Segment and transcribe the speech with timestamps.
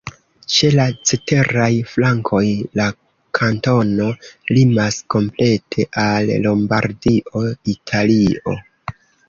[0.51, 2.39] Ĉe la ceteraj flankoj
[2.81, 2.87] la
[3.41, 4.09] kantono
[4.59, 7.47] limas komplete al Lombardio,
[7.79, 8.61] Italio.